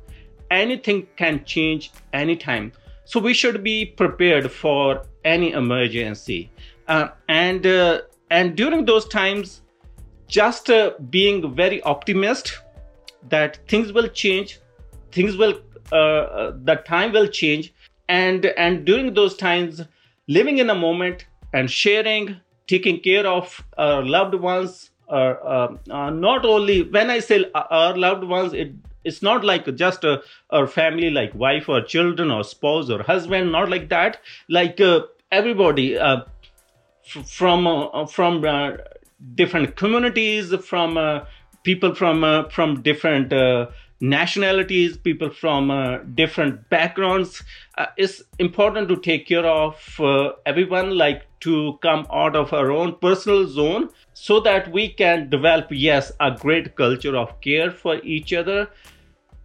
Anything 0.52 1.08
can 1.16 1.44
change 1.46 1.92
anytime. 2.14 2.72
So 3.06 3.20
we 3.20 3.34
should 3.34 3.64
be 3.64 3.86
prepared 3.86 4.52
for 4.52 5.04
any 5.26 5.52
emergency. 5.52 6.50
Uh, 6.88 7.10
and 7.28 7.66
uh, 7.66 8.02
and 8.30 8.56
during 8.56 8.86
those 8.86 9.08
times, 9.08 9.62
just 10.28 10.70
uh, 10.70 10.92
being 11.10 11.54
very 11.56 11.82
optimist 11.82 12.60
that 13.30 13.60
things 13.68 13.92
will 13.92 14.08
change, 14.08 14.60
things 15.12 15.36
will 15.36 15.60
uh, 15.92 15.96
uh, 15.96 16.54
the 16.64 16.76
time 16.76 17.12
will 17.12 17.28
change, 17.28 17.74
and 18.08 18.46
and 18.46 18.86
during 18.86 19.14
those 19.14 19.36
times, 19.36 19.82
living 20.28 20.60
in 20.60 20.70
a 20.70 20.76
moment 20.76 21.26
and 21.54 21.70
sharing, 21.70 22.36
taking 22.68 23.00
care 23.00 23.28
of 23.28 23.64
our 23.78 24.04
loved 24.04 24.36
ones. 24.36 24.92
Uh, 25.08 25.68
not 25.88 26.46
only 26.46 26.82
when 26.82 27.12
I 27.12 27.20
say 27.20 27.46
our 27.54 27.96
loved 27.96 28.24
ones, 28.24 28.54
it 28.54 28.74
it's 29.06 29.22
not 29.22 29.46
like 29.46 29.74
just 29.76 30.04
a, 30.04 30.22
a 30.50 30.68
family 30.68 31.12
like 31.12 31.34
wife 31.36 31.70
or 31.70 31.82
children 31.82 32.32
or 32.32 32.44
spouse 32.44 32.90
or 32.90 33.04
husband 33.04 33.52
not 33.52 33.70
like 33.70 33.88
that 33.90 34.20
like 34.50 34.82
uh, 34.82 35.02
everybody 35.32 35.98
uh, 35.98 36.22
f- 37.06 37.30
from 37.30 37.68
uh, 37.68 38.06
from 38.06 38.44
uh, 38.46 38.72
different 39.36 39.76
communities 39.76 40.54
from 40.66 40.98
uh, 40.98 41.26
people 41.64 41.96
from 41.96 42.24
uh, 42.24 42.50
from 42.50 42.82
different 42.82 43.34
nationalities 44.02 44.98
people 44.98 45.30
from 45.30 45.70
different 46.16 46.70
backgrounds. 46.70 47.42
It's 47.98 48.22
important 48.40 48.90
to 48.90 48.98
take 48.98 49.26
care 49.28 49.46
of 49.46 49.76
everyone 50.46 50.98
like 50.98 51.24
to 51.40 51.80
come 51.82 52.06
out 52.12 52.36
of 52.36 52.52
our 52.54 52.72
own 52.72 52.98
personal 53.02 53.48
zone 53.48 53.90
so 54.14 54.40
that 54.42 54.72
we 54.72 54.90
can 54.90 55.30
develop 55.30 55.68
yes 55.72 56.12
a 56.20 56.32
great 56.32 56.76
culture 56.76 57.16
of 57.16 57.40
care 57.42 57.72
for 57.72 57.96
each 58.04 58.34
other. 58.34 58.70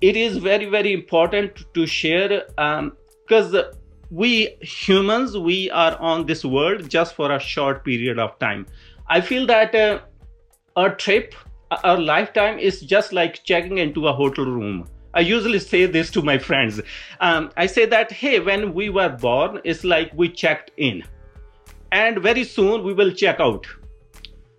It 0.01 0.17
is 0.17 0.39
very 0.39 0.67
very 0.67 0.93
important 0.93 1.65
to 1.75 1.87
share 1.87 2.43
because 2.49 3.55
um, 3.55 3.63
we 4.11 4.57
humans 4.61 5.37
we 5.39 5.71
are 5.71 5.97
on 5.99 6.27
this 6.27 6.45
world 6.45 6.89
just 6.89 7.15
for 7.15 7.33
a 7.33 7.41
short 7.41 7.85
period 7.85 8.19
of 8.19 8.37
time 8.39 8.67
i 9.09 9.21
feel 9.21 9.47
that 9.47 9.75
uh, 9.75 10.01
a 10.77 10.91
trip 10.91 11.35
a 11.85 11.97
lifetime 11.97 12.59
is 12.59 12.81
just 12.81 13.13
like 13.13 13.45
checking 13.45 13.79
into 13.79 14.09
a 14.09 14.13
hotel 14.13 14.45
room 14.45 14.87
I 15.13 15.21
usually 15.21 15.59
say 15.59 15.87
this 15.87 16.11
to 16.13 16.23
my 16.23 16.39
friends. 16.39 16.81
Um, 17.21 17.51
I 17.57 17.67
say 17.67 17.85
that, 17.87 18.13
hey, 18.13 18.39
when 18.39 18.73
we 18.73 18.91
were 18.91 19.09
born, 19.09 19.61
it's 19.65 19.83
like 19.83 20.13
we 20.15 20.29
checked 20.29 20.71
in. 20.77 21.03
And 21.91 22.23
very 22.23 22.45
soon 22.45 22.85
we 22.85 22.95
will 22.95 23.13
check 23.13 23.41
out. 23.41 23.67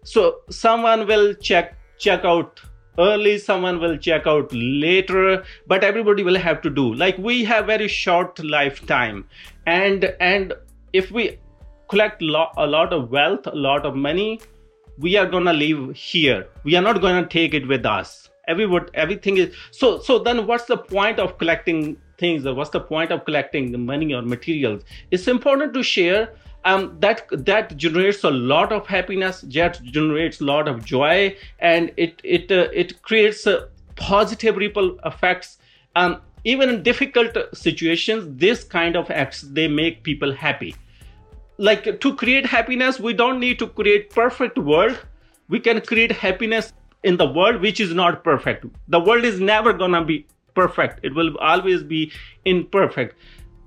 So 0.04 0.42
someone 0.50 1.08
will 1.08 1.34
check 1.36 1.78
check 1.98 2.26
out 2.26 2.60
early, 2.98 3.38
someone 3.38 3.80
will 3.80 3.98
check 3.98 4.28
out 4.28 4.52
later, 4.54 5.44
but 5.68 5.84
everybody 5.84 6.24
will 6.24 6.38
have 6.38 6.62
to 6.62 6.70
do. 6.70 6.94
Like 6.94 7.18
we 7.18 7.44
have 7.46 7.66
very 7.66 7.88
short 7.88 8.44
lifetime. 8.44 9.28
And 9.66 10.16
and 10.20 10.54
if 10.94 11.12
we 11.12 11.40
collect 11.90 12.22
lo- 12.22 12.52
a 12.58 12.68
lot 12.68 12.94
of 12.94 13.12
wealth, 13.12 13.48
a 13.48 13.56
lot 13.56 13.86
of 13.86 13.96
money, 13.96 14.42
we 14.98 15.16
are 15.18 15.26
gonna 15.26 15.54
live 15.54 15.96
here. 15.96 16.48
We 16.64 16.76
are 16.76 16.82
not 16.82 17.02
gonna 17.02 17.28
take 17.28 17.54
it 17.54 17.68
with 17.68 17.86
us 17.86 18.22
everyone 18.48 18.88
everything 18.94 19.38
is 19.38 19.54
so 19.72 20.00
so 20.00 20.20
then 20.20 20.46
what's 20.48 20.66
the 20.66 20.78
point 20.78 21.20
of 21.20 21.38
collecting 21.38 21.98
things 22.18 22.46
or 22.46 22.54
what's 22.54 22.72
the 22.72 22.80
point 22.80 23.12
of 23.12 23.24
collecting 23.26 23.86
money 23.86 24.14
or 24.14 24.22
materials 24.22 24.84
it's 25.12 25.28
important 25.28 25.74
to 25.74 25.84
share 25.84 26.34
um, 26.66 26.98
that 27.00 27.28
that 27.32 27.76
generates 27.78 28.24
a 28.24 28.30
lot 28.30 28.72
of 28.72 28.88
happiness 28.88 29.42
that 29.42 29.82
generates 29.84 30.42
a 30.42 30.44
lot 30.44 30.68
of 30.68 30.84
joy 30.86 31.36
and 31.60 31.92
it 31.98 32.20
it 32.24 32.52
uh, 32.52 32.68
it 32.74 33.02
creates 33.02 33.48
uh, 33.48 33.68
positive 33.96 34.58
ripple 34.58 34.98
effects 35.06 35.58
um, 35.96 36.22
even 36.44 36.70
in 36.70 36.84
difficult 36.84 37.38
situations 37.54 38.28
this 38.38 38.64
kind 38.64 38.96
of 38.96 39.10
acts 39.12 39.42
they 39.42 39.68
make 39.68 40.04
people 40.04 40.32
happy 40.32 40.76
like 41.58 42.00
to 42.00 42.16
create 42.16 42.46
happiness 42.46 43.00
we 43.00 43.14
don't 43.14 43.40
need 43.40 43.60
to 43.60 43.68
create 43.68 44.10
perfect 44.10 44.58
world 44.58 44.98
we 45.50 45.60
can 45.60 45.82
create 45.82 46.12
happiness 46.12 46.74
in 47.04 47.18
the 47.18 47.28
world 47.28 47.62
which 47.62 47.80
is 47.80 47.94
not 47.94 48.24
perfect. 48.24 48.66
The 48.88 49.00
world 49.00 49.24
is 49.26 49.40
never 49.40 49.74
gonna 49.74 50.04
be 50.04 50.26
perfect. 50.54 51.00
It 51.04 51.16
will 51.16 51.38
always 51.38 51.84
be 51.84 52.12
imperfect. 52.46 53.16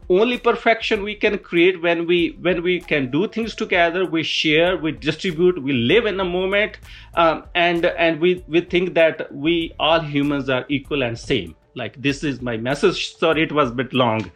Only 0.08 0.38
perfection 0.38 1.02
we 1.02 1.14
can 1.14 1.38
create 1.38 1.80
when 1.80 2.06
we 2.06 2.37
when 2.40 2.62
we 2.62 2.80
can 2.80 3.11
do 3.11 3.26
things 3.26 3.54
together. 3.54 4.04
We 4.04 4.23
share, 4.23 4.76
we 4.76 4.92
distribute, 4.92 5.62
we 5.62 5.73
live 5.73 6.06
in 6.06 6.20
a 6.20 6.25
moment, 6.25 6.78
um, 7.14 7.44
and 7.54 7.87
and 7.87 8.20
we 8.20 8.44
we 8.46 8.61
think 8.61 8.94
that 8.94 9.32
we 9.34 9.75
all 9.78 10.00
humans 10.00 10.49
are 10.49 10.66
equal 10.68 11.02
and 11.02 11.18
same. 11.18 11.54
Like 11.75 12.00
this 12.00 12.23
is 12.23 12.42
my 12.42 12.56
message. 12.56 13.16
Sorry, 13.16 13.42
it 13.42 13.52
was 13.52 13.70
a 13.70 13.75
bit 13.75 13.92
long. 13.92 14.30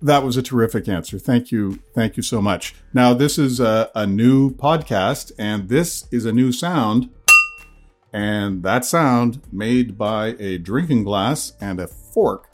That 0.00 0.24
was 0.24 0.36
a 0.36 0.42
terrific 0.42 0.88
answer. 0.88 1.18
Thank 1.18 1.52
you. 1.52 1.78
Thank 1.94 2.16
you 2.16 2.22
so 2.22 2.42
much. 2.42 2.74
Now, 2.92 3.14
this 3.14 3.38
is 3.38 3.60
a, 3.60 3.88
a 3.94 4.04
new 4.04 4.50
podcast, 4.50 5.30
and 5.38 5.68
this 5.68 6.08
is 6.10 6.24
a 6.24 6.32
new 6.32 6.50
sound 6.50 7.08
and 8.12 8.62
that 8.62 8.84
sound, 8.84 9.40
made 9.50 9.96
by 9.96 10.36
a 10.38 10.58
drinking 10.58 11.04
glass 11.04 11.54
and 11.60 11.80
a 11.80 11.86
fork, 11.86 12.51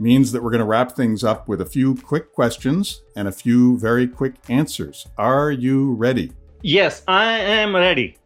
means 0.00 0.32
that 0.32 0.42
we're 0.42 0.50
going 0.50 0.60
to 0.60 0.66
wrap 0.66 0.92
things 0.92 1.24
up 1.24 1.48
with 1.48 1.60
a 1.60 1.66
few 1.66 1.94
quick 1.96 2.32
questions 2.32 3.02
and 3.16 3.28
a 3.28 3.32
few 3.32 3.78
very 3.78 4.06
quick 4.06 4.34
answers. 4.48 5.06
Are 5.16 5.50
you 5.50 5.94
ready? 5.94 6.32
Yes, 6.62 7.02
I 7.06 7.38
am 7.38 7.74
ready. 7.74 8.16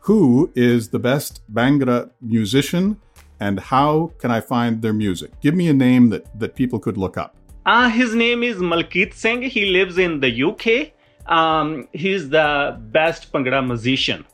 Who 0.00 0.50
is 0.54 0.88
the 0.88 0.98
best 0.98 1.42
Bhangra 1.52 2.10
musician 2.20 3.00
and 3.40 3.60
how 3.60 4.12
can 4.18 4.30
I 4.30 4.40
find 4.40 4.82
their 4.82 4.92
music? 4.92 5.38
Give 5.40 5.54
me 5.54 5.68
a 5.68 5.74
name 5.74 6.08
that, 6.10 6.38
that 6.38 6.54
people 6.54 6.78
could 6.78 6.96
look 6.96 7.16
up. 7.16 7.36
Uh, 7.66 7.88
his 7.88 8.14
name 8.14 8.42
is 8.42 8.56
Malkit 8.56 9.14
Singh. 9.14 9.42
He 9.42 9.66
lives 9.66 9.98
in 9.98 10.20
the 10.20 10.42
UK. 10.42 10.92
Um, 11.30 11.88
he's 11.92 12.30
the 12.30 12.78
best 12.90 13.30
Bhangra 13.32 13.66
musician. 13.66 14.24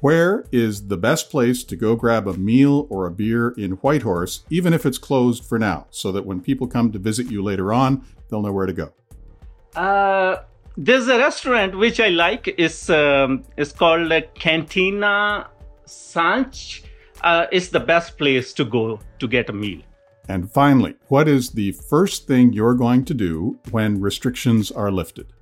Where 0.00 0.44
is 0.52 0.86
the 0.86 0.96
best 0.96 1.28
place 1.28 1.64
to 1.64 1.74
go 1.74 1.96
grab 1.96 2.28
a 2.28 2.34
meal 2.34 2.86
or 2.88 3.06
a 3.06 3.10
beer 3.10 3.50
in 3.56 3.72
Whitehorse, 3.72 4.44
even 4.48 4.72
if 4.72 4.86
it's 4.86 4.98
closed 4.98 5.44
for 5.44 5.58
now, 5.58 5.86
so 5.90 6.12
that 6.12 6.24
when 6.24 6.40
people 6.40 6.68
come 6.68 6.92
to 6.92 7.00
visit 7.00 7.30
you 7.30 7.42
later 7.42 7.72
on, 7.72 8.04
they'll 8.28 8.42
know 8.42 8.52
where 8.52 8.66
to 8.66 8.72
go? 8.72 8.92
Uh, 9.74 10.36
there's 10.76 11.08
a 11.08 11.18
restaurant 11.18 11.76
which 11.76 11.98
I 11.98 12.10
like. 12.10 12.54
It's 12.56 12.88
um, 12.88 13.42
it's 13.56 13.72
called 13.72 14.12
Cantina 14.34 15.48
Sanch. 15.84 16.84
Uh, 17.22 17.46
it's 17.50 17.68
the 17.68 17.80
best 17.80 18.16
place 18.16 18.52
to 18.52 18.64
go 18.64 19.00
to 19.18 19.26
get 19.26 19.50
a 19.50 19.52
meal. 19.52 19.82
And 20.28 20.48
finally, 20.52 20.94
what 21.08 21.26
is 21.26 21.50
the 21.50 21.72
first 21.72 22.28
thing 22.28 22.52
you're 22.52 22.74
going 22.74 23.04
to 23.06 23.14
do 23.14 23.58
when 23.72 24.00
restrictions 24.00 24.70
are 24.70 24.92
lifted? 24.92 25.32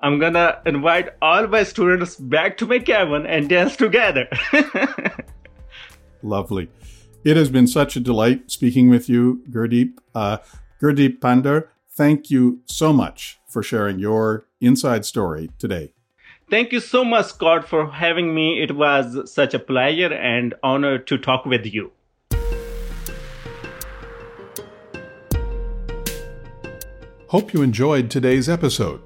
I'm 0.00 0.20
gonna 0.20 0.62
invite 0.64 1.10
all 1.20 1.48
my 1.48 1.64
students 1.64 2.14
back 2.16 2.56
to 2.58 2.66
my 2.66 2.78
cabin 2.78 3.26
and 3.26 3.48
dance 3.48 3.76
together. 3.76 4.28
Lovely. 6.22 6.68
It 7.24 7.36
has 7.36 7.50
been 7.50 7.66
such 7.66 7.96
a 7.96 8.00
delight 8.00 8.48
speaking 8.48 8.88
with 8.88 9.08
you, 9.08 9.42
Gurdeep. 9.50 9.98
Uh, 10.14 10.38
Gurdeep 10.80 11.20
Pandher, 11.20 11.70
thank 11.90 12.30
you 12.30 12.60
so 12.66 12.92
much 12.92 13.40
for 13.48 13.60
sharing 13.60 13.98
your 13.98 14.46
inside 14.60 15.04
story 15.04 15.50
today. 15.58 15.92
Thank 16.48 16.70
you 16.70 16.78
so 16.78 17.04
much, 17.04 17.26
Scott, 17.26 17.68
for 17.68 17.90
having 17.90 18.32
me. 18.34 18.62
It 18.62 18.76
was 18.76 19.30
such 19.30 19.52
a 19.52 19.58
pleasure 19.58 20.14
and 20.14 20.54
honor 20.62 20.98
to 20.98 21.18
talk 21.18 21.44
with 21.44 21.66
you. 21.66 21.90
Hope 27.26 27.52
you 27.52 27.62
enjoyed 27.62 28.10
today's 28.10 28.48
episode. 28.48 29.02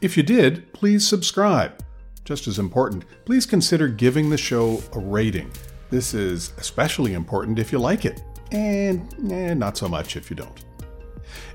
If 0.00 0.16
you 0.16 0.22
did, 0.22 0.72
please 0.72 1.06
subscribe. 1.06 1.82
Just 2.24 2.46
as 2.48 2.58
important, 2.58 3.04
please 3.24 3.46
consider 3.46 3.88
giving 3.88 4.28
the 4.28 4.36
show 4.36 4.82
a 4.92 4.98
rating. 4.98 5.50
This 5.90 6.12
is 6.12 6.52
especially 6.58 7.14
important 7.14 7.58
if 7.58 7.72
you 7.72 7.78
like 7.78 8.04
it, 8.04 8.22
and 8.50 9.32
eh, 9.32 9.54
not 9.54 9.76
so 9.76 9.88
much 9.88 10.16
if 10.16 10.28
you 10.28 10.36
don't. 10.36 10.64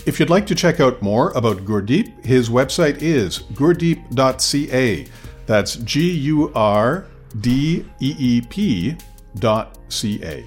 If 0.05 0.19
you'd 0.19 0.29
like 0.29 0.47
to 0.47 0.55
check 0.55 0.79
out 0.79 1.01
more 1.01 1.31
about 1.31 1.65
Gurdeep, 1.65 2.25
his 2.25 2.49
website 2.49 3.01
is 3.01 3.39
gurdeep.ca. 3.53 5.07
That's 5.45 5.75
G 5.75 6.11
U 6.11 6.51
R 6.55 7.05
D 7.41 7.85
E 7.99 8.15
E 8.17 8.41
P 8.41 8.97
dot 9.35 9.77
C 9.89 10.19
A. 10.23 10.45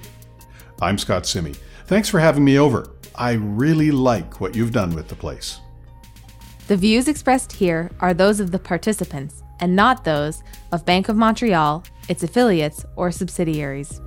I'm 0.81 0.97
Scott 0.97 1.25
Simmie. 1.25 1.55
Thanks 1.85 2.09
for 2.09 2.19
having 2.19 2.43
me 2.43 2.59
over. 2.59 2.91
I 3.15 3.33
really 3.33 3.91
like 3.91 4.41
what 4.41 4.55
you've 4.55 4.73
done 4.73 4.93
with 4.93 5.07
the 5.07 5.15
place. 5.15 5.59
The 6.67 6.77
views 6.77 7.07
expressed 7.07 7.51
here 7.51 7.91
are 7.99 8.15
those 8.15 8.39
of 8.39 8.49
the 8.49 8.57
participants 8.57 9.43
and 9.59 9.75
not 9.75 10.03
those 10.03 10.41
of 10.71 10.83
Bank 10.83 11.09
of 11.09 11.15
Montreal, 11.15 11.83
its 12.09 12.23
affiliates, 12.23 12.83
or 12.95 13.11
subsidiaries. 13.11 14.01